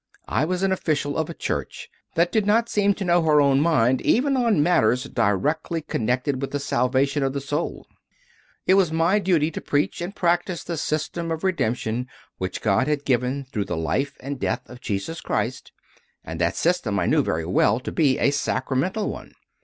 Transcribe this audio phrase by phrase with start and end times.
[0.27, 3.61] I was an official of a church that did not seem to know her own
[3.61, 7.85] mind even on matters directly con nected with the salvation of the soul.
[8.65, 12.07] It was my duty to preach and practise the system of redemp tion
[12.39, 15.51] which God had given through the life and death CONFESSIONS OF A CONVERT 93 of
[15.51, 15.71] Jesus Christ,
[16.23, 19.33] and that system I knew very well to be a sacramental one.